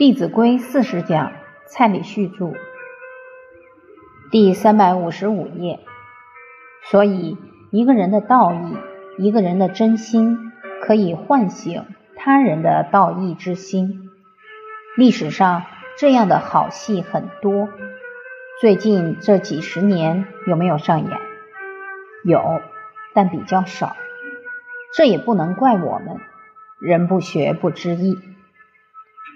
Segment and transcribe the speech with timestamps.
[0.00, 1.30] 弟子规》四十讲，
[1.66, 2.54] 蔡礼旭著，
[4.30, 5.78] 第三百五十五页。
[6.84, 7.36] 所以，
[7.70, 8.78] 一个人的道义，
[9.18, 10.38] 一个人的真心，
[10.80, 11.84] 可以唤醒
[12.16, 14.08] 他人的道义之心。
[14.96, 15.64] 历史上
[15.98, 17.68] 这样的好戏很多，
[18.62, 21.18] 最近这几十年有没有上演？
[22.24, 22.62] 有，
[23.12, 23.94] 但比较少。
[24.96, 26.16] 这也不能怪我们，
[26.80, 28.18] 人不学不知义。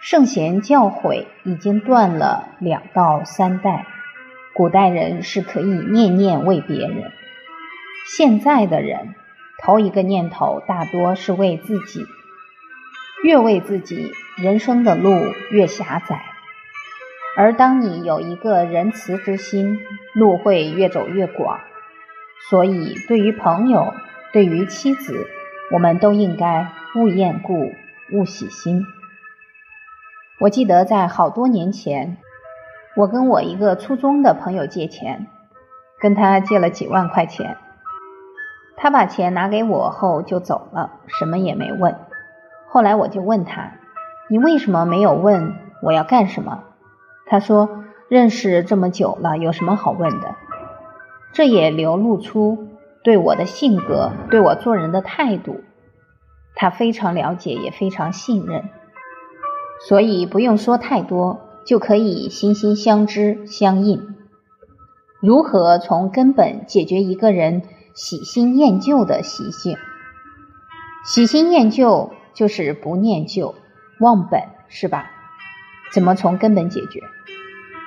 [0.00, 3.84] 圣贤教诲已经断了两到三代，
[4.54, 7.10] 古代人是可以念念为别人，
[8.06, 9.16] 现在的人
[9.60, 12.06] 头一个念头大多是为自己，
[13.24, 15.10] 越为自己，人生的路
[15.50, 16.22] 越狭窄。
[17.36, 19.80] 而当你有一个仁慈之心，
[20.14, 21.58] 路会越走越广。
[22.48, 23.92] 所以，对于朋友，
[24.32, 25.26] 对于妻子，
[25.72, 27.74] 我们都应该勿厌故，
[28.12, 28.86] 勿喜新。
[30.40, 32.16] 我记得在好多年前，
[32.94, 35.26] 我跟我一个初中的朋友借钱，
[36.00, 37.56] 跟他借了几万块钱。
[38.76, 41.96] 他把钱拿给我后就走了，什么也没问。
[42.68, 43.72] 后来我就问他
[44.30, 46.62] ：“你为什么没有问我要干什么？”
[47.26, 50.36] 他说：“认识这么久了，有什么好问的？”
[51.34, 52.68] 这也流露出
[53.02, 55.62] 对我的性格、对我做人的态度。
[56.54, 58.68] 他非常了解，也非常信任。
[59.86, 64.16] 所以不用说太多，就可以心心相知相印。
[65.20, 67.62] 如何从根本解决一个人
[67.94, 69.76] 喜新厌旧的习性？
[71.04, 73.54] 喜新厌旧就是不念旧、
[74.00, 75.10] 忘本，是吧？
[75.92, 77.02] 怎么从根本解决？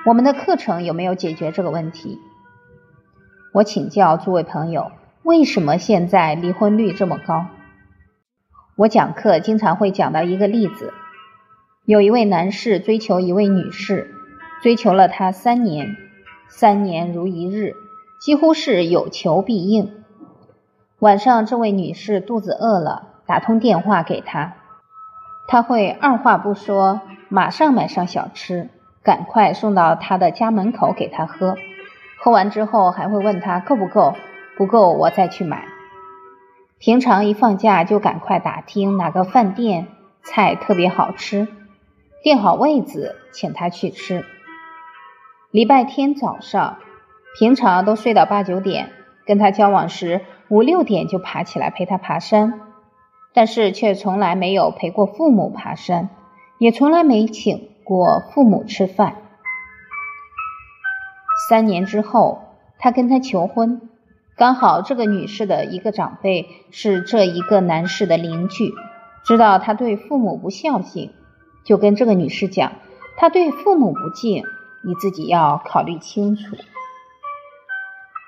[0.06, 2.18] 我们的课程有没有解决这个问题？
[3.54, 4.92] 我请教诸位朋友，
[5.24, 7.48] 为什么现在离婚率这么高？
[8.78, 10.94] 我讲课经常会讲到一个例子。
[11.84, 14.14] 有一位男士追求一位女士，
[14.62, 15.98] 追求了她三年，
[16.48, 17.74] 三年如一日，
[18.20, 20.04] 几乎是有求必应。
[21.00, 24.54] 晚上，这位女士肚子饿了，打通电话给他，
[25.48, 28.70] 他会二话不说，马上买上小吃，
[29.02, 31.58] 赶快送到他的家门口给他喝。
[32.20, 34.14] 喝完之后，还会问他够不够，
[34.56, 35.66] 不够我再去买。
[36.78, 39.88] 平常一放假就赶快打听哪个饭店
[40.22, 41.48] 菜特别好吃。
[42.24, 44.24] 订好位子，请他去吃。
[45.50, 46.78] 礼拜天早上，
[47.40, 48.92] 平常都睡到八九点，
[49.26, 52.62] 跟他交往时五六点就爬起来陪他爬山，
[53.34, 56.10] 但是却从来没有陪过父母爬山，
[56.60, 59.16] 也从来没请过父母吃饭。
[61.50, 62.44] 三年之后，
[62.78, 63.90] 他跟他求婚，
[64.38, 68.72] 刚好这个女士的一个长辈是这一个男士的邻居，
[69.26, 71.12] 知道他对父母不孝敬。
[71.64, 72.74] 就跟这个女士讲，
[73.18, 74.44] 她对父母不敬，
[74.84, 76.56] 你自己要考虑清楚。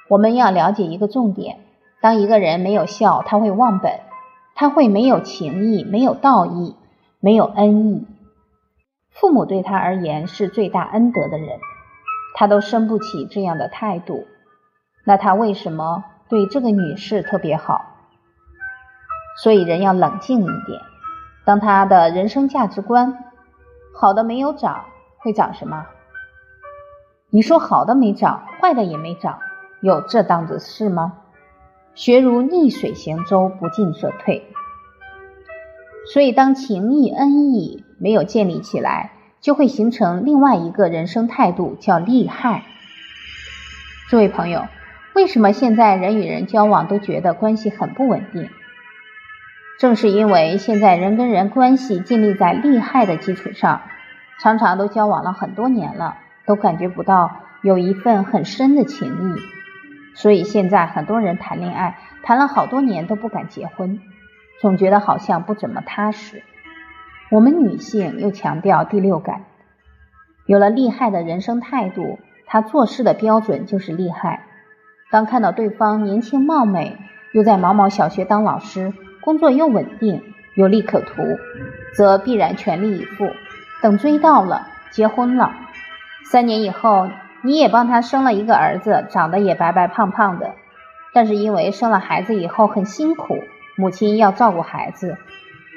[0.10, 1.60] 我们要了解一个重点：
[2.02, 4.02] 当一个人没有孝，他会忘本，
[4.54, 6.76] 他会没有情义、没有道义、
[7.20, 8.06] 没有恩义。
[9.10, 11.60] 父母对他而言是最大恩德的人，
[12.36, 14.28] 他都生不起这样的态度，
[15.06, 17.86] 那他为什么对这个女士特别好？
[19.42, 20.82] 所以人要冷静一点。
[21.46, 23.18] 当他的人生价值观
[23.94, 24.86] 好的没有长，
[25.18, 25.86] 会长什么？
[27.30, 29.40] 你说好的没长，坏的也没长，
[29.82, 31.14] 有这档子事吗？
[31.96, 34.48] 学如逆水行舟，不进则退。
[36.12, 42.64] 所以，当情义恩义没有建立起来，就会形成另外一个人生态度，叫利害。
[44.10, 44.68] 诸位朋友，
[45.14, 48.50] 为什么现在人与人交往都觉得关系很不稳定？
[49.84, 53.82] 正是因为现在人跟人关系建立在利害的基础上，
[54.40, 59.42] 常常都交往了很多年了，都感觉不到有一份很深的情谊，
[60.16, 64.00] 所以现在很多人谈恋爱谈了好多年都不敢结婚，
[64.62, 66.44] 总觉得好像不怎么踏实。
[67.30, 69.42] 我们女性又强调第六感，
[70.46, 74.46] 有了利害的人生态度，她做事的标准就是利害。
[75.12, 76.98] 当看到对方年轻貌美，
[77.34, 78.94] 又在某某小学当老师。
[79.24, 80.22] 工作又稳定，
[80.56, 81.24] 有利可图，
[81.96, 83.32] 则必然全力以赴。
[83.82, 85.54] 等追到了，结婚了，
[86.26, 87.10] 三年以后，
[87.42, 90.56] 你也帮他生了一个儿子，长得也白白胖胖的。
[91.14, 93.38] 但是因为生了孩子以后很辛苦，
[93.78, 95.18] 母亲要照顾孩子，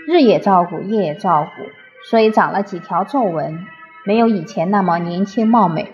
[0.07, 1.63] 日也照顾，夜也照顾，
[2.11, 3.67] 所以长了几条皱纹，
[4.05, 5.93] 没有以前那么年轻貌美。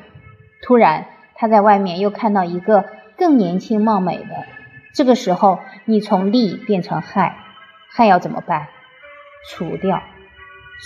[0.63, 2.85] 突然，他在外面又看到一个
[3.19, 4.37] 更年轻貌美的，
[4.95, 7.39] 这个时候，你从利变成害。
[7.95, 8.69] 害要怎么办？
[9.51, 10.03] 除掉。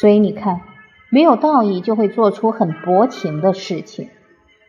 [0.01, 0.61] 所以你看，
[1.09, 4.11] 没有道义就会做出很薄情的事情。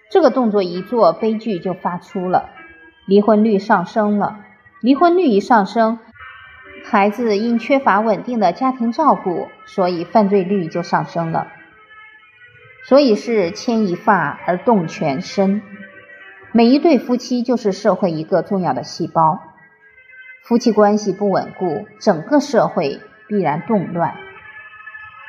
[0.10, 2.50] 这个动作一做，悲剧就发出了，
[3.08, 4.40] 离婚率上升了。
[4.82, 6.00] 离婚率一上升，
[6.86, 11.48] 孩子因缺乏稳定的家庭照顾，所以犯罪率就上升了。
[12.86, 15.62] 所以是牵一发而动全身。
[16.58, 19.44] 每一对夫妻就是社会一个重要的细胞，
[20.44, 24.16] 夫妻关系不稳固，整个社会必然动乱。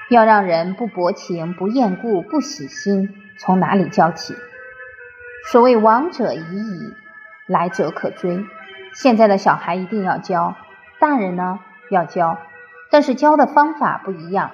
[0.09, 4.35] 要让人不薄情、不厌故、不喜心，从哪里教起？
[5.53, 6.95] 所谓往者已矣，
[7.47, 8.47] 来者可追。
[8.95, 10.57] 现在的小孩一定要教，
[10.99, 11.61] 大人呢
[11.91, 12.39] 要教，
[12.91, 14.53] 但是教的方法不一样。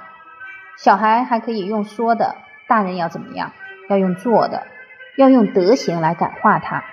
[0.77, 2.35] 小孩还可以用说的，
[2.67, 3.53] 大人要怎么样？
[3.89, 4.65] 要用做的。
[5.17, 6.85] 要用德行来感化他。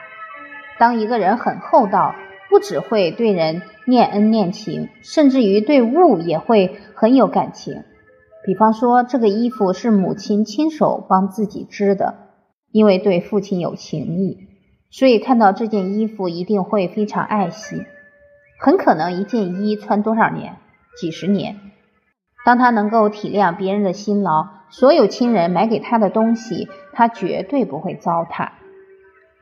[0.79, 2.15] 当一个人很厚道，
[2.49, 7.83] 不只会对人念恩念情，甚至于对物也会很有感情。
[8.43, 12.15] 比方说，这个衣服是母亲亲手帮自己织的，
[12.71, 14.47] 因为对父亲有情谊，
[14.89, 17.85] 所以看到这件衣服一定会非常爱惜。
[18.59, 20.57] 很可能一件衣穿多少年？
[20.99, 21.57] 几十年。
[22.43, 26.67] 当他能够体谅别人的辛劳，所有亲人买给他的东西。
[26.93, 28.49] 他绝对不会糟蹋，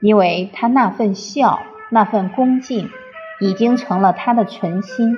[0.02, 1.60] 因为他那份孝、
[1.90, 2.92] 那份恭敬，
[3.40, 5.18] 已经成了他的存心。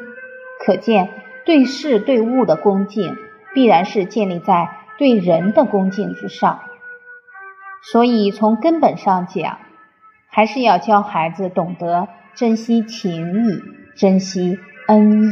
[0.65, 1.09] 可见，
[1.45, 3.17] 对事对物的恭敬，
[3.53, 6.61] 必然是建立在对人的恭敬之上。
[7.83, 9.57] 所以，从根本上讲，
[10.29, 13.61] 还是要教孩子懂得珍惜情谊，
[13.97, 15.27] 珍惜恩义。